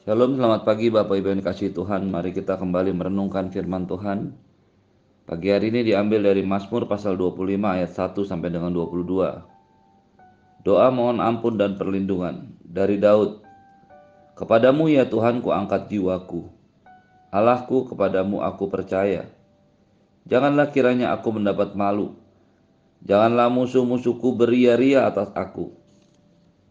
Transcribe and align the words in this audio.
Shalom, 0.00 0.32
selamat 0.40 0.64
pagi 0.64 0.88
Bapak 0.88 1.12
Ibu 1.12 1.28
yang 1.28 1.40
dikasih 1.44 1.76
Tuhan. 1.76 2.08
Mari 2.08 2.32
kita 2.32 2.56
kembali 2.56 2.96
merenungkan 2.96 3.52
firman 3.52 3.84
Tuhan. 3.84 4.32
Pagi 5.28 5.52
hari 5.52 5.68
ini 5.68 5.84
diambil 5.92 6.24
dari 6.24 6.40
Mazmur 6.40 6.88
pasal 6.88 7.20
25 7.20 7.60
ayat 7.60 7.92
1 7.92 8.16
sampai 8.24 8.48
dengan 8.48 8.72
22. 8.72 9.44
Doa 10.64 10.88
mohon 10.88 11.20
ampun 11.20 11.60
dan 11.60 11.76
perlindungan 11.76 12.48
dari 12.64 12.96
Daud. 12.96 13.44
Kepadamu 14.40 14.88
ya 14.88 15.04
Tuhan 15.04 15.44
ku 15.44 15.52
angkat 15.52 15.92
jiwaku. 15.92 16.48
Allahku 17.28 17.92
kepadamu 17.92 18.40
aku 18.40 18.72
percaya. 18.72 19.28
Janganlah 20.24 20.72
kiranya 20.72 21.12
aku 21.12 21.28
mendapat 21.28 21.76
malu. 21.76 22.16
Janganlah 23.04 23.52
musuh-musuhku 23.52 24.32
beria-ria 24.32 25.04
atas 25.04 25.28
aku. 25.36 25.76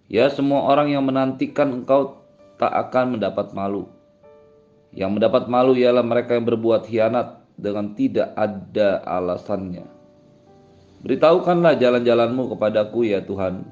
Ya 0.09 0.33
semua 0.33 0.65
orang 0.65 0.89
yang 0.89 1.05
menantikan 1.05 1.69
engkau 1.85 2.18
tak 2.59 2.69
akan 2.69 3.17
mendapat 3.17 3.55
malu. 3.55 3.87
Yang 4.91 5.11
mendapat 5.15 5.47
malu 5.47 5.73
ialah 5.79 6.03
mereka 6.03 6.35
yang 6.35 6.43
berbuat 6.43 6.85
hianat 6.91 7.39
dengan 7.55 7.95
tidak 7.95 8.35
ada 8.35 8.99
alasannya. 9.07 9.87
Beritahukanlah 10.99 11.79
jalan-jalanmu 11.79 12.51
kepadaku 12.53 13.07
ya 13.07 13.23
Tuhan. 13.23 13.63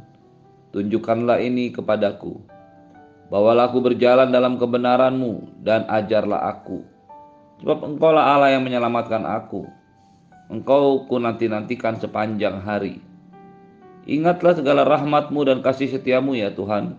Tunjukkanlah 0.72 1.44
ini 1.44 1.76
kepadaku. 1.76 2.40
Bawalah 3.28 3.68
aku 3.68 3.84
berjalan 3.84 4.32
dalam 4.32 4.56
kebenaranmu 4.56 5.60
dan 5.60 5.84
ajarlah 5.92 6.48
aku. 6.48 6.80
Sebab 7.60 7.84
engkaulah 7.84 8.24
Allah 8.24 8.56
yang 8.56 8.64
menyelamatkan 8.64 9.28
aku. 9.28 9.68
Engkau 10.48 11.04
ku 11.12 11.20
nanti-nantikan 11.20 12.00
sepanjang 12.00 12.64
hari. 12.64 13.04
Ingatlah 14.08 14.56
segala 14.56 14.88
rahmatmu 14.88 15.44
dan 15.44 15.60
kasih 15.60 15.92
setiamu 15.92 16.40
ya 16.40 16.56
Tuhan. 16.56 16.96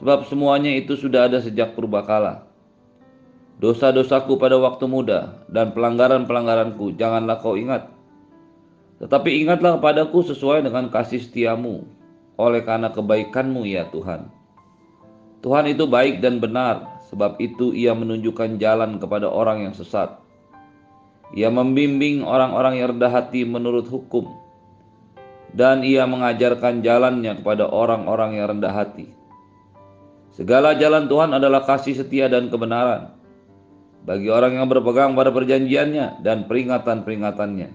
Sebab 0.00 0.24
semuanya 0.26 0.72
itu 0.72 0.96
sudah 0.96 1.28
ada 1.28 1.44
sejak 1.44 1.76
purbakala. 1.76 2.48
Dosa-dosaku 3.60 4.40
pada 4.40 4.56
waktu 4.56 4.88
muda 4.88 5.44
dan 5.52 5.76
pelanggaran-pelanggaranku 5.76 6.96
janganlah 6.96 7.36
kau 7.44 7.60
ingat. 7.60 7.92
Tetapi 9.04 9.44
ingatlah 9.44 9.76
kepadaku 9.76 10.24
sesuai 10.24 10.64
dengan 10.64 10.88
kasih 10.88 11.20
setiamu 11.20 11.84
oleh 12.40 12.64
karena 12.64 12.88
kebaikanmu 12.88 13.68
ya 13.68 13.84
Tuhan. 13.92 14.32
Tuhan 15.44 15.64
itu 15.68 15.84
baik 15.84 16.24
dan 16.24 16.40
benar, 16.40 17.04
sebab 17.12 17.36
itu 17.36 17.76
ia 17.76 17.92
menunjukkan 17.92 18.56
jalan 18.56 18.96
kepada 18.96 19.28
orang 19.28 19.68
yang 19.68 19.76
sesat. 19.76 20.16
Ia 21.36 21.52
membimbing 21.52 22.24
orang-orang 22.24 22.80
yang 22.80 22.96
rendah 22.96 23.12
hati 23.12 23.44
menurut 23.44 23.84
hukum 23.92 24.24
dan 25.52 25.82
ia 25.84 26.08
mengajarkan 26.08 26.80
jalannya 26.80 27.44
kepada 27.44 27.68
orang-orang 27.68 28.40
yang 28.40 28.56
rendah 28.56 28.72
hati. 28.72 29.19
Segala 30.34 30.78
jalan 30.78 31.10
Tuhan 31.10 31.30
adalah 31.34 31.66
kasih 31.66 31.98
setia 31.98 32.30
dan 32.30 32.48
kebenaran 32.48 33.12
bagi 34.06 34.32
orang 34.32 34.56
yang 34.56 34.66
berpegang 34.70 35.12
pada 35.12 35.28
perjanjiannya 35.28 36.24
dan 36.24 36.48
peringatan-peringatannya. 36.48 37.68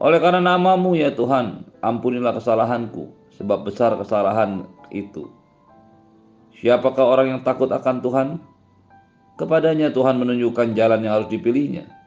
Oleh 0.00 0.18
karena 0.18 0.40
namamu 0.40 0.96
ya 0.96 1.12
Tuhan, 1.12 1.68
ampunilah 1.84 2.32
kesalahanku, 2.32 3.12
sebab 3.36 3.68
besar 3.68 3.92
kesalahan 4.00 4.64
itu. 4.88 5.28
Siapakah 6.56 7.04
orang 7.04 7.26
yang 7.36 7.40
takut 7.44 7.68
akan 7.68 8.00
Tuhan? 8.00 8.28
Kepadanya 9.36 9.92
Tuhan 9.92 10.16
menunjukkan 10.16 10.72
jalan 10.78 11.02
yang 11.04 11.20
harus 11.20 11.28
dipilihnya 11.28 12.02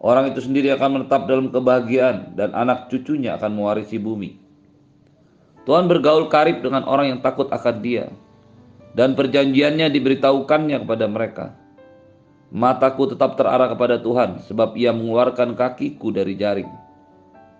Orang 0.00 0.32
itu 0.32 0.40
sendiri 0.40 0.72
akan 0.72 0.96
menetap 0.96 1.28
dalam 1.28 1.52
kebahagiaan 1.52 2.32
dan 2.32 2.56
anak 2.56 2.88
cucunya 2.88 3.36
akan 3.36 3.52
mewarisi 3.52 4.00
bumi. 4.00 4.32
Tuhan 5.68 5.92
bergaul 5.92 6.32
karib 6.32 6.64
dengan 6.64 6.88
orang 6.88 7.12
yang 7.12 7.20
takut 7.20 7.52
akan 7.52 7.84
dia 7.84 8.08
dan 8.94 9.18
perjanjiannya 9.18 9.90
diberitahukannya 9.90 10.82
kepada 10.86 11.06
mereka. 11.06 11.46
Mataku 12.50 13.10
tetap 13.10 13.38
terarah 13.38 13.70
kepada 13.70 14.02
Tuhan 14.02 14.42
sebab 14.42 14.74
ia 14.74 14.90
mengeluarkan 14.90 15.54
kakiku 15.54 16.10
dari 16.10 16.34
jaring. 16.34 16.70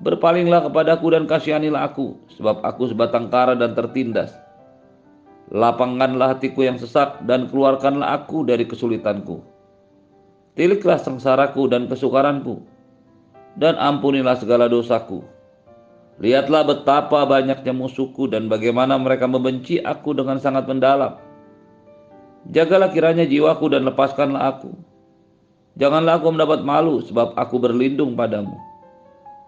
Berpalinglah 0.03 0.67
kepadaku 0.67 1.15
dan 1.15 1.31
kasihanilah 1.31 1.95
aku 1.95 2.19
sebab 2.35 2.65
aku 2.67 2.91
sebatang 2.91 3.31
kara 3.31 3.55
dan 3.55 3.79
tertindas. 3.79 4.35
Lapangkanlah 5.51 6.39
hatiku 6.39 6.67
yang 6.67 6.79
sesak 6.79 7.23
dan 7.27 7.47
keluarkanlah 7.51 8.23
aku 8.23 8.43
dari 8.47 8.67
kesulitanku 8.67 9.51
Tiliklah 10.59 10.99
sengsaraku 10.99 11.71
dan 11.71 11.87
kesukaranku, 11.87 12.61
dan 13.55 13.79
ampunilah 13.79 14.35
segala 14.35 14.67
dosaku. 14.67 15.23
Lihatlah 16.21 16.69
betapa 16.69 17.25
banyaknya 17.25 17.73
musuhku 17.73 18.29
dan 18.29 18.53
bagaimana 18.53 19.01
mereka 19.01 19.25
membenci 19.25 19.81
aku 19.81 20.13
dengan 20.13 20.37
sangat 20.37 20.69
mendalam. 20.69 21.17
Jagalah 22.53 22.93
kiranya 22.93 23.25
jiwaku 23.25 23.73
dan 23.73 23.89
lepaskanlah 23.89 24.53
aku. 24.57 24.77
Janganlah 25.81 26.21
aku 26.21 26.29
mendapat 26.29 26.61
malu 26.61 27.01
sebab 27.01 27.33
aku 27.41 27.57
berlindung 27.57 28.21
padamu. 28.21 28.53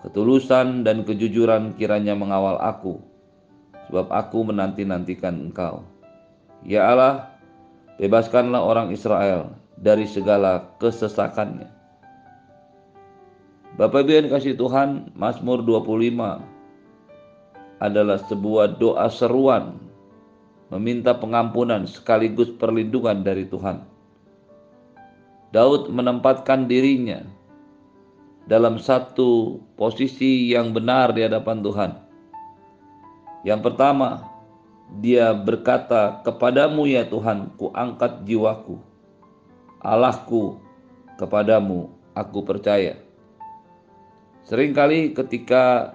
Ketulusan 0.00 0.80
dan 0.80 1.04
kejujuran 1.04 1.76
kiranya 1.76 2.16
mengawal 2.16 2.56
aku, 2.56 3.04
sebab 3.92 4.08
aku 4.08 4.40
menanti-nantikan 4.48 5.52
engkau. 5.52 5.84
Ya 6.64 6.88
Allah, 6.88 7.36
bebaskanlah 8.00 8.64
orang 8.64 8.96
Israel 8.96 9.52
dari 9.76 10.08
segala 10.08 10.72
kesesakannya. 10.80 11.68
Bapak 13.76 14.08
Ibu 14.08 14.10
yang 14.24 14.28
kasih 14.32 14.56
Tuhan, 14.56 15.12
Mazmur 15.14 15.64
25 15.64 16.61
adalah 17.82 18.22
sebuah 18.30 18.78
doa 18.78 19.10
seruan 19.10 19.74
meminta 20.70 21.18
pengampunan 21.18 21.82
sekaligus 21.84 22.48
perlindungan 22.54 23.26
dari 23.26 23.44
Tuhan. 23.50 23.82
Daud 25.50 25.90
menempatkan 25.90 26.70
dirinya 26.70 27.26
dalam 28.46 28.78
satu 28.78 29.60
posisi 29.74 30.54
yang 30.54 30.72
benar 30.72 31.12
di 31.12 31.26
hadapan 31.26 31.58
Tuhan. 31.60 31.92
Yang 33.42 33.60
pertama, 33.68 34.32
dia 35.02 35.34
berkata, 35.36 36.22
"Kepadamu 36.24 36.88
ya 36.88 37.04
Tuhan, 37.04 37.52
ku 37.58 37.68
angkat 37.74 38.24
jiwaku." 38.24 38.80
Allahku, 39.82 40.62
kepadamu 41.18 41.90
aku 42.14 42.38
percaya. 42.46 42.96
Seringkali 44.46 45.12
ketika 45.12 45.94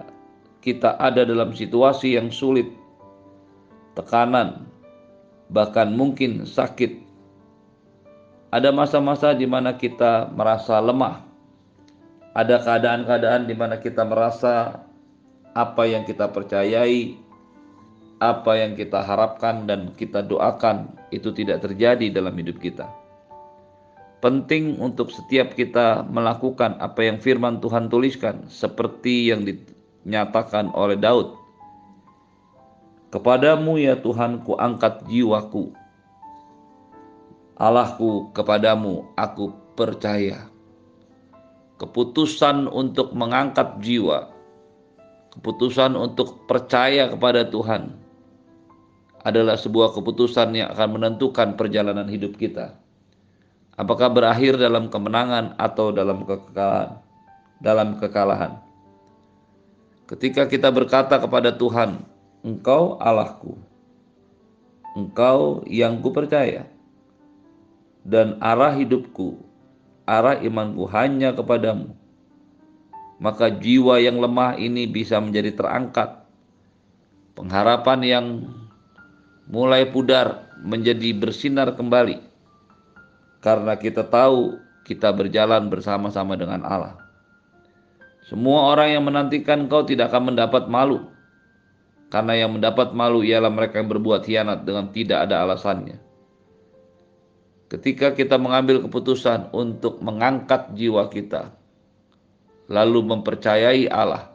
kita 0.64 0.98
ada 0.98 1.22
dalam 1.22 1.54
situasi 1.54 2.18
yang 2.18 2.34
sulit, 2.34 2.66
tekanan, 3.94 4.66
bahkan 5.50 5.94
mungkin 5.94 6.44
sakit, 6.44 7.08
ada 8.48 8.72
masa-masa 8.72 9.36
di 9.36 9.44
mana 9.44 9.76
kita 9.76 10.32
merasa 10.32 10.80
lemah. 10.80 11.24
Ada 12.32 12.62
keadaan-keadaan 12.62 13.50
di 13.50 13.54
mana 13.58 13.76
kita 13.82 14.06
merasa 14.06 14.78
apa 15.58 15.82
yang 15.84 16.06
kita 16.06 16.30
percayai, 16.30 17.18
apa 18.18 18.52
yang 18.58 18.78
kita 18.78 19.02
harapkan 19.02 19.66
dan 19.66 19.94
kita 19.94 20.22
doakan 20.22 20.90
itu 21.10 21.30
tidak 21.34 21.66
terjadi 21.66 22.10
dalam 22.10 22.34
hidup 22.38 22.58
kita. 22.62 22.86
Penting 24.18 24.82
untuk 24.82 25.14
setiap 25.14 25.54
kita 25.54 26.02
melakukan 26.10 26.74
apa 26.82 27.06
yang 27.06 27.22
firman 27.22 27.62
Tuhan 27.62 27.86
tuliskan 27.86 28.50
seperti 28.50 29.30
yang 29.30 29.46
dinyatakan 30.02 30.74
oleh 30.74 30.98
Daud. 30.98 31.34
Kepadamu 33.08 33.80
ya 33.80 33.96
Tuhan 33.96 34.44
ku 34.44 34.58
angkat 34.58 35.06
jiwaku. 35.08 35.72
Allahku 37.58 38.30
kepadamu 38.36 39.08
aku 39.16 39.50
percaya. 39.74 40.46
Keputusan 41.78 42.66
untuk 42.66 43.14
mengangkat 43.14 43.78
jiwa, 43.78 44.34
keputusan 45.34 45.94
untuk 45.94 46.42
percaya 46.50 47.06
kepada 47.06 47.46
Tuhan 47.46 47.94
adalah 49.22 49.54
sebuah 49.54 49.94
keputusan 49.94 50.58
yang 50.58 50.74
akan 50.74 50.98
menentukan 50.98 51.54
perjalanan 51.54 52.10
hidup 52.10 52.34
kita 52.34 52.74
Apakah 53.78 54.10
berakhir 54.10 54.58
dalam 54.58 54.90
kemenangan 54.90 55.54
atau 55.54 55.94
dalam 55.94 56.26
kekalahan? 56.26 56.98
Dalam 57.62 57.88
kekalahan. 58.02 58.58
Ketika 60.08 60.48
kita 60.48 60.72
berkata 60.72 61.20
kepada 61.20 61.52
Tuhan, 61.52 62.00
Engkau 62.40 62.96
Allahku, 62.96 63.60
Engkau 64.96 65.60
yang 65.68 66.00
ku 66.00 66.16
percaya, 66.16 66.64
dan 68.08 68.40
arah 68.40 68.72
hidupku, 68.72 69.36
arah 70.08 70.40
imanku 70.40 70.88
hanya 70.88 71.36
kepadamu, 71.36 71.92
maka 73.20 73.52
jiwa 73.52 74.00
yang 74.00 74.16
lemah 74.16 74.56
ini 74.56 74.88
bisa 74.88 75.20
menjadi 75.20 75.52
terangkat. 75.52 76.24
Pengharapan 77.36 78.00
yang 78.02 78.26
mulai 79.44 79.86
pudar 79.86 80.48
menjadi 80.64 81.14
bersinar 81.14 81.76
kembali 81.76 82.18
karena 83.38 83.78
kita 83.78 84.02
tahu 84.02 84.58
kita 84.82 85.12
berjalan 85.14 85.70
bersama-sama 85.70 86.34
dengan 86.34 86.64
Allah. 86.66 87.07
Semua 88.28 88.76
orang 88.76 88.92
yang 88.92 89.04
menantikan 89.08 89.72
kau 89.72 89.88
tidak 89.88 90.12
akan 90.12 90.36
mendapat 90.36 90.68
malu. 90.68 91.08
Karena 92.12 92.36
yang 92.36 92.52
mendapat 92.52 92.92
malu 92.92 93.24
ialah 93.24 93.48
mereka 93.48 93.80
yang 93.80 93.88
berbuat 93.88 94.28
hianat 94.28 94.68
dengan 94.68 94.92
tidak 94.92 95.28
ada 95.28 95.48
alasannya. 95.48 96.04
ketika 97.68 98.16
kita 98.16 98.40
mengambil 98.40 98.80
keputusan 98.80 99.52
untuk 99.52 100.00
mengangkat 100.00 100.72
jiwa 100.72 101.04
kita, 101.12 101.52
lalu 102.72 103.04
mempercayai 103.12 103.92
Allah, 103.92 104.32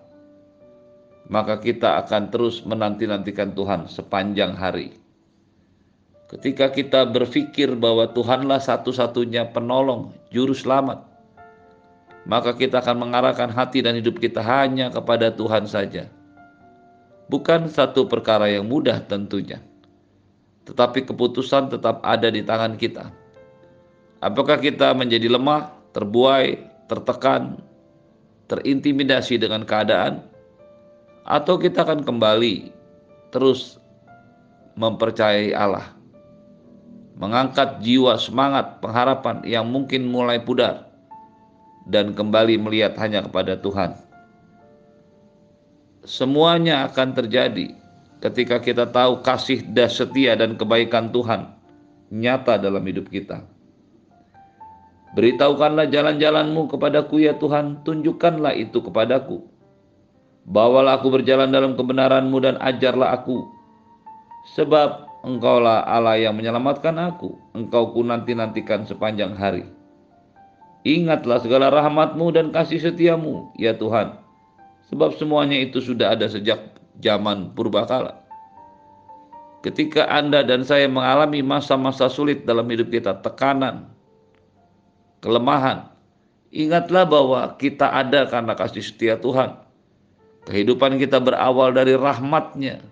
maka 1.33 1.57
kita 1.57 1.97
akan 2.05 2.29
terus 2.29 2.61
menanti-nantikan 2.61 3.57
Tuhan 3.57 3.89
sepanjang 3.89 4.53
hari. 4.53 4.93
Ketika 6.29 6.69
kita 6.73 7.09
berpikir 7.09 7.73
bahwa 7.77 8.09
Tuhanlah 8.09 8.61
satu-satunya 8.61 9.53
penolong, 9.53 10.13
juru 10.33 10.53
selamat, 10.53 11.12
maka 12.23 12.55
kita 12.55 12.79
akan 12.79 13.07
mengarahkan 13.07 13.51
hati 13.51 13.83
dan 13.83 13.99
hidup 13.99 14.19
kita 14.19 14.39
hanya 14.39 14.87
kepada 14.87 15.31
Tuhan 15.31 15.67
saja. 15.67 16.07
Bukan 17.27 17.67
satu 17.71 18.07
perkara 18.07 18.51
yang 18.51 18.67
mudah 18.67 19.03
tentunya, 19.07 19.59
tetapi 20.67 21.07
keputusan 21.07 21.71
tetap 21.71 21.99
ada 22.03 22.27
di 22.31 22.43
tangan 22.43 22.75
kita. 22.79 23.11
Apakah 24.23 24.59
kita 24.59 24.95
menjadi 24.95 25.27
lemah, 25.27 25.71
terbuai, 25.91 26.55
tertekan, 26.87 27.59
terintimidasi 28.47 29.35
dengan 29.39 29.67
keadaan, 29.67 30.23
atau 31.27 31.59
kita 31.59 31.83
akan 31.83 32.03
kembali 32.03 32.71
terus 33.35 33.79
mempercayai 34.79 35.51
Allah, 35.55 35.91
mengangkat 37.19 37.83
jiwa 37.83 38.15
semangat 38.15 38.79
pengharapan 38.79 39.43
yang 39.43 39.67
mungkin 39.67 40.07
mulai 40.07 40.39
pudar, 40.39 40.92
dan 41.87 42.15
kembali 42.15 42.59
melihat 42.59 42.95
hanya 42.99 43.23
kepada 43.23 43.59
Tuhan. 43.59 43.95
Semuanya 46.03 46.87
akan 46.91 47.15
terjadi 47.15 47.75
ketika 48.19 48.59
kita 48.59 48.87
tahu 48.91 49.23
kasih 49.23 49.63
dan 49.71 49.87
setia 49.91 50.35
dan 50.35 50.55
kebaikan 50.59 51.11
Tuhan 51.11 51.51
nyata 52.11 52.59
dalam 52.59 52.83
hidup 52.83 53.07
kita. 53.07 53.43
Beritahukanlah 55.13 55.93
jalan-jalanmu 55.93 56.73
kepadaku 56.73 57.21
ya 57.21 57.37
Tuhan, 57.37 57.85
tunjukkanlah 57.85 58.57
itu 58.57 58.81
kepadaku. 58.81 59.45
Bawalah 60.43 60.99
aku 60.99 61.13
berjalan 61.13 61.53
dalam 61.53 61.77
kebenaranmu 61.77 62.37
dan 62.41 62.57
ajarlah 62.59 63.13
aku. 63.15 63.45
Sebab 64.57 65.07
engkaulah 65.23 65.87
Allah 65.87 66.19
yang 66.19 66.35
menyelamatkan 66.35 66.97
aku, 66.99 67.37
engkau 67.55 67.93
ku 67.95 68.01
nanti-nantikan 68.03 68.83
sepanjang 68.83 69.37
hari. 69.37 69.63
Ingatlah 70.83 71.39
segala 71.39 71.71
rahmatmu 71.71 72.35
dan 72.35 72.51
kasih 72.51 72.79
setiamu, 72.83 73.51
ya 73.55 73.71
Tuhan. 73.71 74.19
Sebab 74.91 75.15
semuanya 75.15 75.55
itu 75.55 75.79
sudah 75.79 76.11
ada 76.11 76.27
sejak 76.27 76.59
zaman 76.99 77.55
purbakala. 77.55 78.19
Ketika 79.63 80.11
Anda 80.11 80.43
dan 80.43 80.67
saya 80.67 80.91
mengalami 80.91 81.39
masa-masa 81.39 82.11
sulit 82.11 82.43
dalam 82.43 82.67
hidup 82.67 82.91
kita, 82.91 83.23
tekanan, 83.23 83.87
kelemahan. 85.23 85.87
Ingatlah 86.51 87.07
bahwa 87.07 87.41
kita 87.55 87.87
ada 87.89 88.27
karena 88.27 88.53
kasih 88.53 88.83
setia 88.83 89.15
Tuhan. 89.15 89.55
Kehidupan 90.43 90.99
kita 90.99 91.23
berawal 91.23 91.71
dari 91.71 91.95
rahmatnya. 91.95 92.83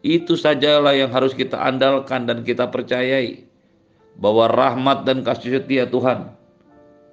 Itu 0.00 0.38
sajalah 0.38 0.94
yang 0.94 1.10
harus 1.10 1.34
kita 1.34 1.58
andalkan 1.58 2.30
dan 2.30 2.46
kita 2.46 2.70
percayai. 2.70 3.42
Bahwa 4.14 4.46
rahmat 4.46 5.02
dan 5.02 5.26
kasih 5.26 5.58
setia 5.58 5.90
Tuhan. 5.90 6.30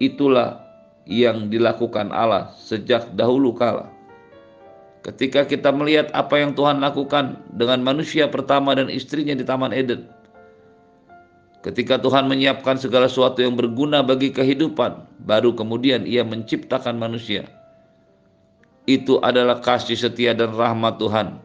Itulah 0.01 0.57
yang 1.05 1.53
dilakukan 1.53 2.09
Allah 2.09 2.49
sejak 2.57 3.13
dahulu 3.13 3.53
kala. 3.53 3.85
Ketika 5.05 5.45
kita 5.45 5.69
melihat 5.69 6.09
apa 6.17 6.41
yang 6.41 6.57
Tuhan 6.57 6.81
lakukan 6.81 7.37
dengan 7.53 7.85
manusia 7.85 8.25
pertama 8.25 8.73
dan 8.73 8.89
istrinya 8.89 9.33
di 9.37 9.45
Taman 9.45 9.73
Eden 9.73 10.09
Ketika 11.61 12.01
Tuhan 12.01 12.25
menyiapkan 12.25 12.81
segala 12.81 13.05
sesuatu 13.05 13.45
yang 13.45 13.53
berguna 13.53 14.01
bagi 14.01 14.33
kehidupan, 14.33 15.21
baru 15.29 15.53
kemudian 15.53 16.09
Ia 16.09 16.25
menciptakan 16.25 16.97
manusia. 16.97 17.45
Itu 18.89 19.21
adalah 19.21 19.61
kasih 19.61 19.93
setia 19.93 20.33
dan 20.33 20.57
rahmat 20.57 20.97
Tuhan. 20.97 21.37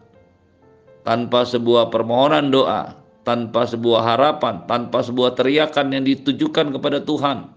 Tanpa 1.05 1.45
sebuah 1.45 1.93
permohonan 1.93 2.49
doa, 2.49 2.97
tanpa 3.29 3.69
sebuah 3.69 4.17
harapan, 4.17 4.65
tanpa 4.65 5.05
sebuah 5.05 5.37
teriakan 5.37 5.93
yang 5.93 6.09
ditujukan 6.09 6.73
kepada 6.73 7.05
Tuhan 7.05 7.56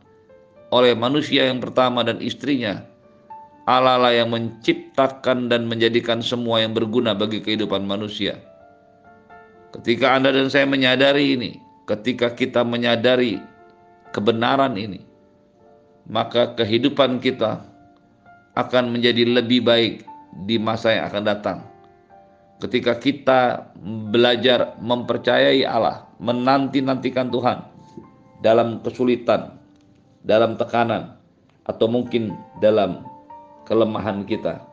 oleh 0.70 0.94
manusia 0.94 1.50
yang 1.50 1.62
pertama 1.62 2.06
dan 2.06 2.22
istrinya, 2.22 2.86
Allah 3.70 4.02
lah 4.02 4.14
yang 4.14 4.34
menciptakan 4.34 5.50
dan 5.50 5.70
menjadikan 5.70 6.26
semua 6.26 6.62
yang 6.62 6.74
berguna 6.74 7.14
bagi 7.14 7.42
kehidupan 7.42 7.86
manusia. 7.86 8.38
Ketika 9.70 10.18
Anda 10.18 10.34
dan 10.34 10.50
saya 10.50 10.66
menyadari 10.66 11.38
ini, 11.38 11.62
ketika 11.86 12.34
kita 12.34 12.66
menyadari 12.66 13.38
kebenaran 14.10 14.74
ini, 14.74 15.06
maka 16.10 16.58
kehidupan 16.58 17.22
kita 17.22 17.62
akan 18.58 18.90
menjadi 18.90 19.30
lebih 19.30 19.62
baik 19.62 19.94
di 20.50 20.58
masa 20.58 20.98
yang 20.98 21.06
akan 21.14 21.24
datang. 21.30 21.60
Ketika 22.60 22.98
kita 22.98 23.70
belajar 24.10 24.74
mempercayai 24.82 25.62
Allah, 25.64 26.10
menanti-nantikan 26.18 27.30
Tuhan 27.30 27.64
dalam 28.42 28.82
kesulitan, 28.82 29.59
dalam 30.24 30.60
tekanan, 30.60 31.16
atau 31.68 31.86
mungkin 31.86 32.36
dalam 32.60 33.06
kelemahan 33.70 34.26
kita. 34.26 34.64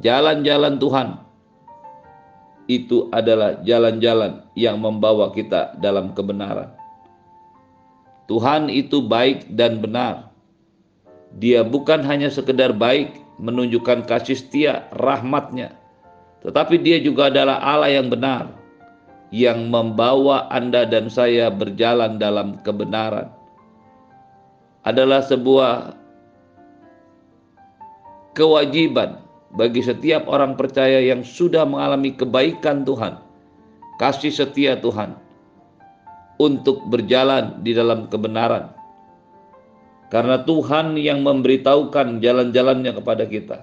Jalan-jalan 0.00 0.78
Tuhan 0.78 1.08
itu 2.70 3.10
adalah 3.10 3.58
jalan-jalan 3.66 4.46
yang 4.54 4.78
membawa 4.78 5.34
kita 5.34 5.74
dalam 5.82 6.14
kebenaran. 6.14 6.70
Tuhan 8.30 8.70
itu 8.70 9.02
baik 9.02 9.50
dan 9.58 9.82
benar. 9.82 10.30
Dia 11.34 11.66
bukan 11.66 12.06
hanya 12.06 12.30
sekedar 12.30 12.70
baik 12.70 13.18
menunjukkan 13.42 14.06
kasih 14.06 14.38
setia 14.38 14.86
rahmatnya, 14.94 15.74
tetapi 16.46 16.78
dia 16.78 17.02
juga 17.02 17.26
adalah 17.26 17.58
Allah 17.58 17.90
yang 17.90 18.06
benar 18.06 18.60
yang 19.30 19.70
membawa 19.70 20.50
Anda 20.50 20.86
dan 20.86 21.06
saya 21.06 21.54
berjalan 21.54 22.18
dalam 22.18 22.58
kebenaran. 22.66 23.30
Adalah 24.80 25.20
sebuah 25.24 26.00
kewajiban 28.32 29.20
bagi 29.52 29.82
setiap 29.82 30.30
orang 30.30 30.54
percaya 30.54 31.02
yang 31.02 31.26
sudah 31.26 31.66
mengalami 31.66 32.14
kebaikan 32.14 32.86
Tuhan, 32.86 33.18
kasih 33.98 34.30
setia 34.30 34.78
Tuhan, 34.78 35.18
untuk 36.40 36.86
berjalan 36.88 37.60
di 37.60 37.76
dalam 37.76 38.08
kebenaran. 38.08 38.72
Karena 40.10 40.42
Tuhan 40.42 40.98
yang 40.98 41.22
memberitahukan 41.22 42.18
jalan-jalannya 42.18 42.92
kepada 42.98 43.24
kita. 43.30 43.58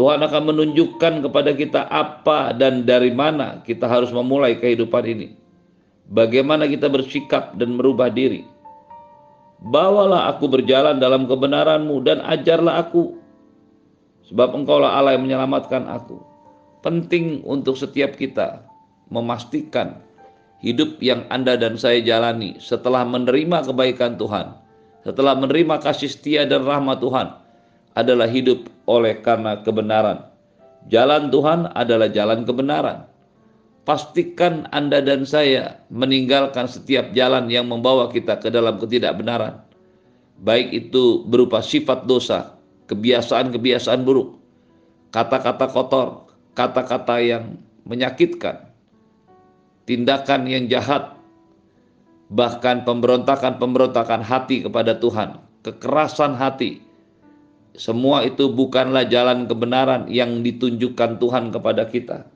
Tuhan 0.00 0.22
akan 0.24 0.42
menunjukkan 0.54 1.28
kepada 1.28 1.52
kita 1.52 1.84
apa 1.92 2.56
dan 2.56 2.88
dari 2.88 3.12
mana 3.12 3.60
kita 3.60 3.84
harus 3.84 4.08
memulai 4.08 4.56
kehidupan 4.56 5.04
ini. 5.04 5.36
Bagaimana 6.08 6.64
kita 6.64 6.88
bersikap 6.88 7.52
dan 7.60 7.76
merubah 7.76 8.08
diri. 8.08 8.48
Bawalah 9.60 10.32
aku 10.32 10.48
berjalan 10.48 10.96
dalam 10.96 11.28
kebenaranmu 11.28 12.00
dan 12.00 12.24
ajarlah 12.24 12.80
aku 12.80 13.20
Sebab 14.30 14.54
engkaulah 14.54 14.94
Allah 14.94 15.18
yang 15.18 15.26
menyelamatkan 15.26 15.90
aku. 15.90 16.22
Penting 16.86 17.42
untuk 17.42 17.74
setiap 17.74 18.14
kita 18.14 18.62
memastikan 19.10 19.98
hidup 20.62 21.02
yang 21.02 21.26
Anda 21.34 21.58
dan 21.58 21.74
saya 21.74 21.98
jalani 21.98 22.56
setelah 22.62 23.02
menerima 23.02 23.66
kebaikan 23.66 24.14
Tuhan, 24.16 24.54
setelah 25.02 25.34
menerima 25.34 25.82
kasih 25.82 26.08
setia 26.08 26.46
dan 26.46 26.62
rahmat 26.62 27.02
Tuhan 27.02 27.26
adalah 27.98 28.30
hidup 28.30 28.70
oleh 28.86 29.18
karena 29.18 29.58
kebenaran. 29.66 30.30
Jalan 30.86 31.28
Tuhan 31.34 31.74
adalah 31.74 32.08
jalan 32.08 32.46
kebenaran. 32.46 33.09
Pastikan 33.90 34.70
Anda 34.70 35.02
dan 35.02 35.26
saya 35.26 35.82
meninggalkan 35.90 36.70
setiap 36.70 37.10
jalan 37.10 37.50
yang 37.50 37.66
membawa 37.66 38.06
kita 38.06 38.38
ke 38.38 38.46
dalam 38.46 38.78
ketidakbenaran. 38.78 39.66
Baik 40.46 40.70
itu 40.86 41.26
berupa 41.26 41.58
sifat 41.58 42.06
dosa, 42.06 42.54
kebiasaan-kebiasaan 42.86 44.06
buruk, 44.06 44.38
kata-kata 45.10 45.66
kotor, 45.74 46.30
kata-kata 46.54 47.18
yang 47.18 47.58
menyakitkan, 47.82 48.70
tindakan 49.90 50.46
yang 50.46 50.70
jahat, 50.70 51.18
bahkan 52.30 52.86
pemberontakan-pemberontakan 52.86 54.22
hati 54.22 54.70
kepada 54.70 55.02
Tuhan, 55.02 55.42
kekerasan 55.66 56.38
hati. 56.38 56.78
Semua 57.74 58.22
itu 58.22 58.54
bukanlah 58.54 59.10
jalan 59.10 59.50
kebenaran 59.50 60.06
yang 60.06 60.46
ditunjukkan 60.46 61.18
Tuhan 61.18 61.50
kepada 61.50 61.90
kita. 61.90 62.30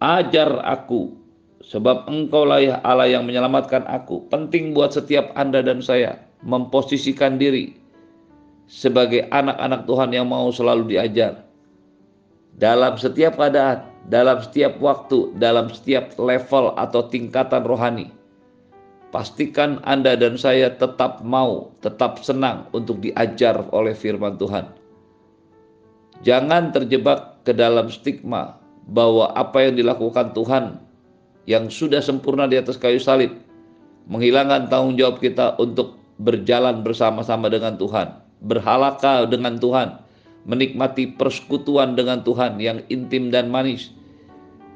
Ajar 0.00 0.64
aku, 0.64 1.12
sebab 1.60 2.08
engkaulah 2.08 2.64
ya 2.64 2.76
Allah 2.80 3.04
yang 3.04 3.28
menyelamatkan 3.28 3.84
aku. 3.84 4.24
Penting 4.32 4.72
buat 4.72 4.96
setiap 4.96 5.28
Anda 5.36 5.60
dan 5.60 5.84
saya 5.84 6.16
memposisikan 6.40 7.36
diri 7.36 7.76
sebagai 8.64 9.28
anak-anak 9.28 9.84
Tuhan 9.84 10.10
yang 10.16 10.24
mau 10.24 10.48
selalu 10.48 10.96
diajar. 10.96 11.44
dalam 12.60 12.98
setiap 13.00 13.40
keadaan, 13.40 13.88
dalam 14.12 14.42
setiap 14.44 14.76
waktu, 14.84 15.32
dalam 15.40 15.72
setiap 15.72 16.12
level 16.20 16.76
atau 16.76 17.08
tingkatan 17.08 17.64
rohani. 17.64 18.12
Pastikan 19.10 19.80
Anda 19.82 20.14
dan 20.14 20.36
saya 20.36 20.70
tetap 20.76 21.24
mau, 21.24 21.72
tetap 21.82 22.20
senang 22.20 22.68
untuk 22.76 23.00
diajar 23.00 23.64
oleh 23.72 23.96
firman 23.96 24.36
Tuhan. 24.36 24.70
Jangan 26.20 26.70
terjebak 26.70 27.42
ke 27.42 27.56
dalam 27.56 27.88
stigma 27.88 28.59
bahwa 28.90 29.30
apa 29.38 29.70
yang 29.70 29.78
dilakukan 29.78 30.34
Tuhan 30.34 30.82
yang 31.46 31.70
sudah 31.70 32.02
sempurna 32.02 32.50
di 32.50 32.58
atas 32.58 32.76
kayu 32.76 32.98
salib 32.98 33.32
menghilangkan 34.10 34.66
tanggung 34.66 34.98
jawab 34.98 35.22
kita 35.22 35.54
untuk 35.62 35.94
berjalan 36.20 36.82
bersama-sama 36.82 37.48
dengan 37.48 37.78
Tuhan, 37.78 38.12
berhalaka 38.44 39.24
dengan 39.30 39.56
Tuhan, 39.56 40.02
menikmati 40.44 41.16
persekutuan 41.16 41.96
dengan 41.96 42.20
Tuhan 42.26 42.58
yang 42.58 42.82
intim 42.92 43.30
dan 43.32 43.48
manis. 43.48 43.94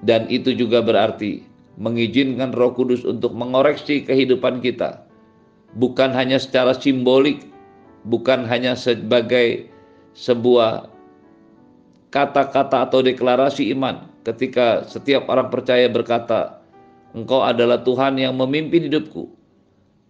Dan 0.04 0.28
itu 0.28 0.54
juga 0.54 0.85
berarti 0.85 1.42
mengizinkan 1.80 2.54
Roh 2.54 2.73
Kudus 2.73 3.02
untuk 3.02 3.35
mengoreksi 3.35 4.06
kehidupan 4.06 4.62
kita, 4.62 5.02
bukan 5.76 6.14
hanya 6.14 6.38
secara 6.38 6.76
simbolik, 6.76 7.42
bukan 8.06 8.47
hanya 8.47 8.78
sebagai 8.78 9.66
sebuah 10.14 10.93
kata-kata 12.14 12.87
atau 12.87 13.02
deklarasi 13.02 13.75
iman 13.75 14.06
ketika 14.23 14.87
setiap 14.87 15.26
orang 15.26 15.50
percaya 15.50 15.90
berkata, 15.90 16.62
"Engkau 17.11 17.42
adalah 17.42 17.83
Tuhan 17.83 18.14
yang 18.23 18.38
memimpin 18.38 18.87
hidupku." 18.87 19.35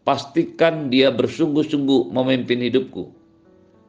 Pastikan 0.04 0.92
dia 0.92 1.08
bersungguh-sungguh 1.08 2.12
memimpin 2.12 2.60
hidupku 2.60 3.24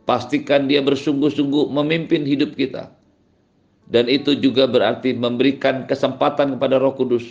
Pastikan 0.06 0.70
dia 0.70 0.86
bersungguh-sungguh 0.86 1.74
memimpin 1.74 2.30
hidup 2.30 2.54
kita. 2.54 2.94
Dan 3.90 4.06
itu 4.06 4.38
juga 4.38 4.70
berarti 4.70 5.18
memberikan 5.18 5.90
kesempatan 5.90 6.58
kepada 6.58 6.78
Roh 6.78 6.94
Kudus 6.94 7.26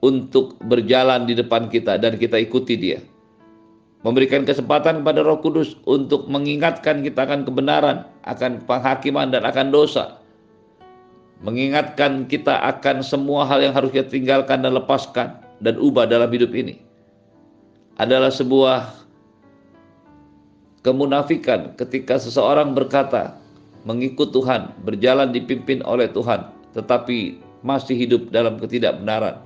untuk 0.00 0.56
berjalan 0.64 1.28
di 1.28 1.36
depan 1.36 1.68
kita 1.68 2.00
dan 2.00 2.16
kita 2.16 2.40
ikuti 2.40 2.80
dia. 2.80 3.00
Memberikan 4.02 4.42
kesempatan 4.42 5.06
kepada 5.06 5.22
Roh 5.22 5.38
Kudus 5.38 5.78
untuk 5.86 6.26
mengingatkan 6.26 7.06
kita 7.06 7.22
akan 7.22 7.46
kebenaran, 7.46 8.02
akan 8.26 8.58
penghakiman 8.66 9.30
dan 9.30 9.46
akan 9.46 9.70
dosa. 9.70 10.18
Mengingatkan 11.46 12.26
kita 12.26 12.66
akan 12.66 13.06
semua 13.06 13.46
hal 13.46 13.62
yang 13.62 13.74
harus 13.74 13.94
kita 13.94 14.10
tinggalkan 14.10 14.66
dan 14.66 14.74
lepaskan 14.74 15.38
dan 15.62 15.78
ubah 15.78 16.10
dalam 16.10 16.26
hidup 16.34 16.50
ini. 16.50 16.82
Adalah 18.02 18.34
sebuah 18.34 18.90
kemunafikan 20.82 21.78
ketika 21.78 22.18
seseorang 22.18 22.74
berkata 22.74 23.38
mengikut 23.86 24.34
Tuhan, 24.34 24.74
berjalan 24.82 25.30
dipimpin 25.30 25.78
oleh 25.86 26.10
Tuhan, 26.10 26.50
tetapi 26.74 27.38
masih 27.62 27.94
hidup 27.94 28.34
dalam 28.34 28.58
ketidakbenaran. 28.58 29.38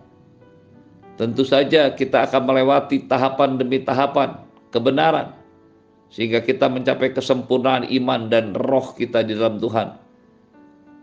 Tentu 1.21 1.45
saja 1.45 1.93
kita 1.93 2.25
akan 2.29 2.49
melewati 2.49 3.05
tahapan 3.05 3.61
demi 3.61 3.81
tahapan 3.85 4.46
kebenaran 4.75 5.37
sehingga 6.11 6.43
kita 6.43 6.71
mencapai 6.71 7.13
kesempurnaan 7.13 7.91
iman 7.91 8.31
dan 8.31 8.55
roh 8.55 8.95
kita 8.95 9.27
di 9.27 9.35
dalam 9.35 9.59
Tuhan. 9.59 9.99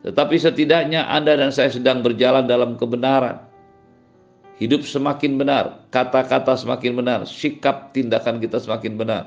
Tetapi 0.03 0.35
setidaknya 0.35 1.07
Anda 1.07 1.39
dan 1.39 1.51
saya 1.51 1.71
sedang 1.71 2.03
berjalan 2.03 2.43
dalam 2.47 2.75
kebenaran. 2.75 3.39
Hidup 4.59 4.85
semakin 4.85 5.39
benar, 5.39 5.83
kata-kata 5.89 6.53
semakin 6.55 6.93
benar, 6.93 7.19
sikap 7.25 7.91
tindakan 7.91 8.37
kita 8.37 8.61
semakin 8.61 8.95
benar. 8.95 9.23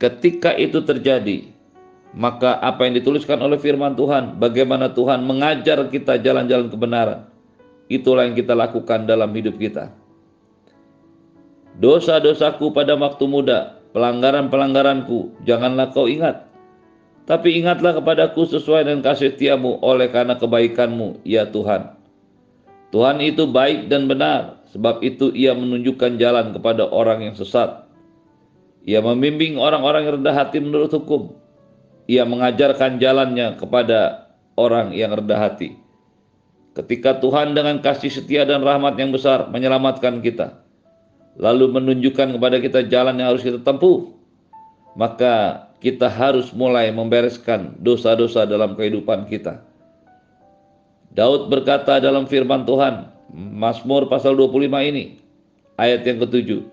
Ketika 0.00 0.56
itu 0.56 0.80
terjadi, 0.82 1.52
maka 2.16 2.56
apa 2.64 2.88
yang 2.88 2.96
dituliskan 2.96 3.36
oleh 3.44 3.60
firman 3.60 3.92
Tuhan, 3.92 4.40
bagaimana 4.40 4.88
Tuhan 4.88 5.20
mengajar 5.20 5.84
kita 5.92 6.16
jalan-jalan 6.16 6.72
kebenaran, 6.72 7.20
itulah 7.92 8.24
yang 8.24 8.32
kita 8.32 8.56
lakukan 8.56 9.04
dalam 9.04 9.30
hidup 9.36 9.60
kita. 9.60 9.92
Dosa-dosaku 11.76 12.72
pada 12.72 12.96
waktu 12.96 13.24
muda, 13.28 13.76
pelanggaran-pelanggaranku, 13.92 15.44
janganlah 15.44 15.92
kau 15.92 16.08
ingat. 16.08 16.48
Tapi 17.26 17.58
ingatlah 17.58 17.98
kepadaku 17.98 18.46
sesuai 18.48 18.86
dengan 18.86 19.02
kasih 19.02 19.34
setiamu 19.34 19.82
oleh 19.82 20.08
karena 20.08 20.38
kebaikanmu, 20.38 21.26
ya 21.26 21.44
Tuhan. 21.50 21.92
Tuhan 22.94 23.18
itu 23.20 23.50
baik 23.50 23.90
dan 23.90 24.06
benar, 24.06 24.62
sebab 24.72 25.02
itu 25.02 25.34
ia 25.34 25.52
menunjukkan 25.52 26.16
jalan 26.16 26.54
kepada 26.54 26.86
orang 26.86 27.28
yang 27.28 27.34
sesat 27.34 27.86
ia 28.86 29.02
membimbing 29.02 29.58
orang-orang 29.58 30.06
yang 30.06 30.22
rendah 30.22 30.46
hati 30.46 30.62
menurut 30.62 30.94
hukum. 30.94 31.34
Ia 32.06 32.22
mengajarkan 32.22 33.02
jalannya 33.02 33.58
kepada 33.58 34.30
orang 34.54 34.94
yang 34.94 35.10
rendah 35.10 35.42
hati. 35.42 35.74
Ketika 36.70 37.18
Tuhan 37.18 37.58
dengan 37.58 37.82
kasih 37.82 38.14
setia 38.14 38.46
dan 38.46 38.62
rahmat 38.62 38.94
yang 38.94 39.10
besar 39.10 39.50
menyelamatkan 39.50 40.22
kita, 40.22 40.62
lalu 41.36 41.68
menunjukkan 41.72 42.36
kepada 42.36 42.56
kita 42.60 42.80
jalan 42.88 43.20
yang 43.20 43.36
harus 43.36 43.44
kita 43.44 43.60
tempuh, 43.60 44.12
maka 44.96 45.66
kita 45.84 46.08
harus 46.08 46.50
mulai 46.56 46.88
membereskan 46.88 47.76
dosa-dosa 47.84 48.48
dalam 48.48 48.74
kehidupan 48.74 49.28
kita. 49.28 49.60
Daud 51.12 51.48
berkata 51.48 52.00
dalam 52.00 52.28
firman 52.28 52.64
Tuhan, 52.64 53.08
Mazmur 53.32 54.08
pasal 54.08 54.36
25 54.36 54.68
ini, 54.88 55.20
ayat 55.76 56.04
yang 56.04 56.20
ketujuh, 56.24 56.64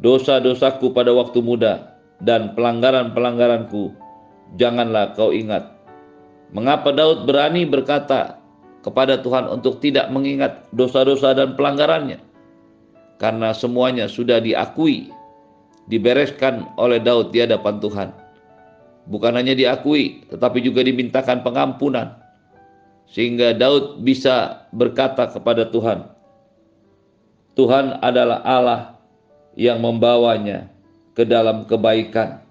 dosa-dosaku 0.00 0.92
pada 0.92 1.12
waktu 1.12 1.40
muda 1.40 1.96
dan 2.20 2.52
pelanggaran-pelanggaranku 2.56 3.92
janganlah 4.56 5.16
kau 5.16 5.32
ingat. 5.32 5.72
Mengapa 6.54 6.94
Daud 6.94 7.26
berani 7.26 7.66
berkata 7.66 8.38
kepada 8.86 9.18
Tuhan 9.18 9.50
untuk 9.50 9.82
tidak 9.82 10.08
mengingat 10.14 10.68
dosa-dosa 10.70 11.34
dan 11.34 11.58
pelanggarannya? 11.58 12.22
Karena 13.16 13.56
semuanya 13.56 14.06
sudah 14.06 14.44
diakui, 14.44 15.08
dibereskan 15.88 16.68
oleh 16.76 17.00
Daud 17.00 17.32
di 17.32 17.40
hadapan 17.40 17.80
Tuhan. 17.80 18.08
Bukan 19.06 19.32
hanya 19.38 19.54
diakui, 19.54 20.26
tetapi 20.28 20.58
juga 20.60 20.82
dimintakan 20.82 21.40
pengampunan. 21.40 22.18
Sehingga 23.06 23.54
Daud 23.54 24.02
bisa 24.02 24.66
berkata 24.74 25.30
kepada 25.30 25.70
Tuhan, 25.70 26.10
Tuhan 27.56 28.02
adalah 28.04 28.44
Allah 28.44 28.80
yang 29.56 29.80
membawanya 29.80 30.68
ke 31.16 31.24
dalam 31.24 31.64
kebaikan 31.64 32.44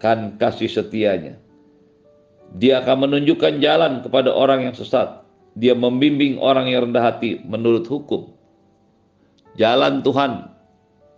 kan 0.00 0.38
kasih 0.40 0.70
setianya. 0.70 1.36
Dia 2.56 2.80
akan 2.80 3.10
menunjukkan 3.10 3.60
jalan 3.60 4.00
kepada 4.00 4.32
orang 4.32 4.70
yang 4.70 4.74
sesat. 4.74 5.20
Dia 5.58 5.76
membimbing 5.76 6.40
orang 6.40 6.70
yang 6.72 6.88
rendah 6.88 7.04
hati 7.12 7.44
menurut 7.44 7.84
hukum. 7.84 8.37
Jalan 9.58 10.06
Tuhan 10.06 10.54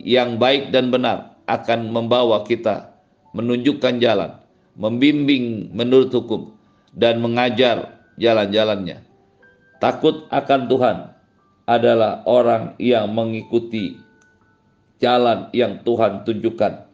yang 0.01 0.41
baik 0.41 0.73
dan 0.73 0.89
benar 0.89 1.37
akan 1.45 1.93
membawa 1.93 2.41
kita 2.41 2.89
menunjukkan 3.37 4.01
jalan, 4.01 4.41
membimbing 4.73 5.69
menurut 5.71 6.09
hukum, 6.09 6.57
dan 6.91 7.21
mengajar 7.21 8.01
jalan-jalannya. 8.17 9.05
Takut 9.77 10.25
akan 10.33 10.61
Tuhan 10.65 10.97
adalah 11.69 12.25
orang 12.25 12.73
yang 12.81 13.13
mengikuti 13.13 14.01
jalan 14.97 15.49
yang 15.53 15.81
Tuhan 15.85 16.25
tunjukkan. 16.25 16.89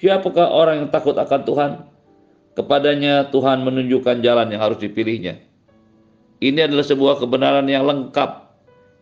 Siapakah 0.00 0.48
orang 0.48 0.84
yang 0.84 0.88
takut 0.88 1.16
akan 1.16 1.40
Tuhan? 1.44 1.70
Kepadanya 2.56 3.28
Tuhan 3.28 3.62
menunjukkan 3.64 4.24
jalan 4.24 4.48
yang 4.48 4.64
harus 4.64 4.80
dipilihnya. 4.80 5.44
Ini 6.40 6.72
adalah 6.72 6.84
sebuah 6.88 7.20
kebenaran 7.20 7.68
yang 7.68 7.84
lengkap 7.84 8.39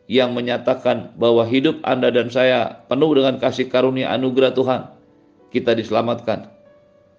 yang 0.08 0.32
menyatakan 0.32 1.14
bahwa 1.20 1.44
hidup 1.44 1.84
Anda 1.84 2.08
dan 2.08 2.32
saya 2.32 2.82
penuh 2.88 3.12
dengan 3.12 3.36
kasih 3.36 3.68
karunia 3.68 4.08
anugerah 4.10 4.56
Tuhan. 4.56 4.82
Kita 5.52 5.76
diselamatkan. 5.76 6.48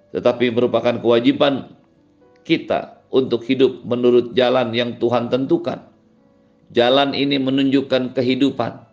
Tetapi 0.10 0.50
merupakan 0.50 0.98
kewajiban 0.98 1.70
kita 2.42 3.06
untuk 3.14 3.46
hidup 3.46 3.86
menurut 3.86 4.34
jalan 4.34 4.74
yang 4.74 4.98
Tuhan 4.98 5.30
tentukan. 5.30 5.86
Jalan 6.74 7.14
ini 7.14 7.38
menunjukkan 7.38 8.14
kehidupan 8.14 8.90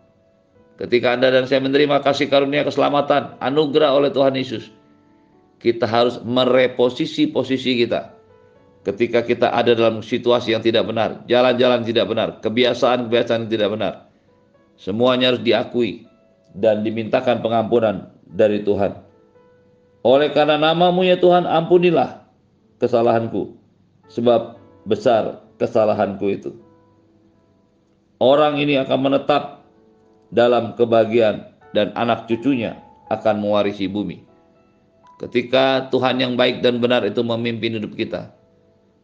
Ketika 0.77 1.17
Anda 1.17 1.33
dan 1.33 1.49
saya 1.49 1.57
menerima 1.65 2.05
kasih 2.05 2.29
karunia 2.29 2.61
keselamatan, 2.61 3.41
anugerah 3.41 3.97
oleh 3.97 4.13
Tuhan 4.13 4.37
Yesus, 4.37 4.69
kita 5.57 5.89
harus 5.89 6.21
mereposisi 6.21 7.33
posisi 7.33 7.81
kita. 7.81 8.13
Ketika 8.87 9.19
kita 9.19 9.51
ada 9.51 9.75
dalam 9.75 9.99
situasi 9.99 10.55
yang 10.55 10.63
tidak 10.63 10.87
benar, 10.87 11.19
jalan-jalan 11.27 11.83
tidak 11.83 12.07
benar, 12.07 12.39
kebiasaan-kebiasaan 12.39 13.51
tidak 13.51 13.75
benar, 13.75 14.07
semuanya 14.79 15.35
harus 15.35 15.43
diakui 15.43 16.07
dan 16.55 16.87
dimintakan 16.87 17.43
pengampunan 17.43 18.07
dari 18.31 18.63
Tuhan. 18.63 18.95
Oleh 20.07 20.31
karena 20.31 20.55
namamu 20.55 21.03
ya 21.03 21.19
Tuhan, 21.19 21.43
ampunilah 21.43 22.31
kesalahanku, 22.79 23.59
sebab 24.07 24.55
besar 24.87 25.43
kesalahanku 25.59 26.25
itu. 26.31 26.55
Orang 28.23 28.55
ini 28.55 28.79
akan 28.79 28.99
menetap 29.03 29.67
dalam 30.31 30.79
kebahagiaan 30.79 31.43
dan 31.75 31.91
anak 31.99 32.31
cucunya 32.31 32.79
akan 33.11 33.43
mewarisi 33.43 33.91
bumi. 33.91 34.23
Ketika 35.19 35.91
Tuhan 35.91 36.23
yang 36.23 36.39
baik 36.39 36.63
dan 36.63 36.79
benar 36.79 37.03
itu 37.03 37.19
memimpin 37.19 37.75
hidup 37.83 37.91
kita, 37.91 38.36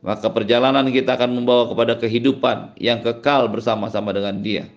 maka 0.03 0.27
perjalanan 0.27 0.91
kita 0.91 1.15
akan 1.15 1.39
membawa 1.39 1.71
kepada 1.71 1.95
kehidupan 1.95 2.75
yang 2.75 2.99
kekal 2.99 3.47
bersama-sama 3.47 4.11
dengan 4.11 4.43
Dia. 4.43 4.67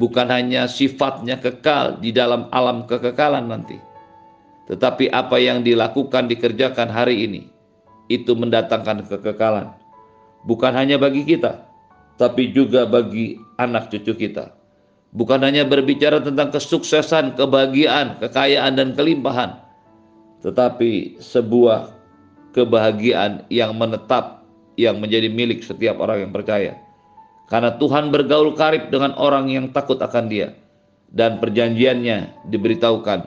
Bukan 0.00 0.32
hanya 0.32 0.64
sifatnya 0.64 1.36
kekal 1.36 2.00
di 2.00 2.08
dalam 2.10 2.48
alam 2.48 2.88
kekekalan 2.88 3.52
nanti, 3.52 3.76
tetapi 4.72 5.12
apa 5.12 5.36
yang 5.36 5.60
dilakukan, 5.60 6.30
dikerjakan 6.30 6.88
hari 6.88 7.28
ini 7.28 7.42
itu 8.08 8.32
mendatangkan 8.32 9.04
kekekalan, 9.06 9.76
bukan 10.48 10.72
hanya 10.72 10.96
bagi 10.96 11.26
kita, 11.26 11.60
tapi 12.16 12.48
juga 12.54 12.88
bagi 12.88 13.36
anak 13.60 13.92
cucu 13.92 14.16
kita. 14.16 14.56
Bukan 15.10 15.42
hanya 15.42 15.66
berbicara 15.66 16.22
tentang 16.22 16.54
kesuksesan, 16.54 17.34
kebahagiaan, 17.34 18.22
kekayaan, 18.22 18.78
dan 18.78 18.94
kelimpahan, 18.94 19.58
tetapi 20.46 21.18
sebuah 21.18 21.99
kebahagiaan 22.50 23.46
yang 23.48 23.74
menetap 23.78 24.42
yang 24.78 24.98
menjadi 24.98 25.28
milik 25.30 25.62
setiap 25.62 26.00
orang 26.00 26.26
yang 26.28 26.32
percaya. 26.32 26.78
Karena 27.50 27.74
Tuhan 27.74 28.14
bergaul 28.14 28.54
karib 28.54 28.94
dengan 28.94 29.14
orang 29.18 29.50
yang 29.50 29.74
takut 29.74 29.98
akan 29.98 30.30
Dia 30.30 30.54
dan 31.10 31.42
perjanjiannya 31.42 32.46
diberitahukan 32.46 33.20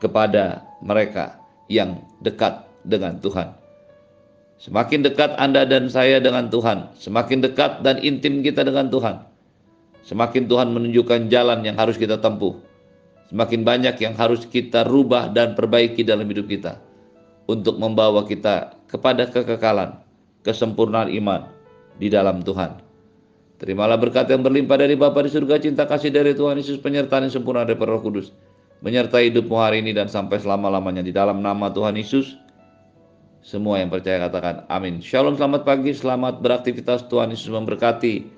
kepada 0.00 0.64
mereka 0.80 1.36
yang 1.68 2.00
dekat 2.24 2.64
dengan 2.82 3.20
Tuhan. 3.20 3.52
Semakin 4.56 5.04
dekat 5.04 5.36
Anda 5.36 5.68
dan 5.68 5.90
saya 5.92 6.22
dengan 6.22 6.48
Tuhan, 6.48 6.96
semakin 6.96 7.44
dekat 7.44 7.82
dan 7.84 7.98
intim 8.00 8.40
kita 8.40 8.62
dengan 8.64 8.88
Tuhan, 8.88 9.26
semakin 10.06 10.48
Tuhan 10.48 10.72
menunjukkan 10.72 11.28
jalan 11.28 11.66
yang 11.66 11.76
harus 11.76 11.98
kita 11.98 12.18
tempuh. 12.22 12.56
Semakin 13.28 13.64
banyak 13.64 13.96
yang 14.00 14.14
harus 14.16 14.44
kita 14.44 14.84
rubah 14.84 15.32
dan 15.32 15.56
perbaiki 15.56 16.04
dalam 16.04 16.28
hidup 16.28 16.52
kita 16.52 16.91
untuk 17.52 17.76
membawa 17.76 18.24
kita 18.24 18.72
kepada 18.88 19.28
kekekalan, 19.28 20.00
kesempurnaan 20.40 21.12
iman 21.12 21.52
di 22.00 22.08
dalam 22.08 22.40
Tuhan. 22.40 22.80
Terimalah 23.60 23.94
berkat 23.94 24.26
yang 24.26 24.42
berlimpah 24.42 24.74
dari 24.74 24.98
Bapa 24.98 25.22
di 25.22 25.30
surga, 25.30 25.62
cinta 25.62 25.86
kasih 25.86 26.10
dari 26.10 26.34
Tuhan 26.34 26.58
Yesus, 26.58 26.82
penyertaan 26.82 27.30
yang 27.30 27.34
sempurna 27.38 27.62
dari 27.62 27.78
Roh 27.78 28.02
Kudus, 28.02 28.34
menyertai 28.82 29.30
hidupmu 29.30 29.54
hari 29.54 29.84
ini 29.84 29.94
dan 29.94 30.10
sampai 30.10 30.42
selama-lamanya 30.42 31.04
di 31.04 31.14
dalam 31.14 31.38
nama 31.38 31.70
Tuhan 31.70 31.94
Yesus. 31.94 32.34
Semua 33.42 33.78
yang 33.78 33.90
percaya 33.90 34.22
katakan 34.22 34.66
amin. 34.66 34.98
Shalom, 34.98 35.38
selamat 35.38 35.62
pagi, 35.62 35.94
selamat 35.94 36.42
beraktivitas. 36.42 37.06
Tuhan 37.06 37.30
Yesus 37.30 37.50
memberkati. 37.50 38.31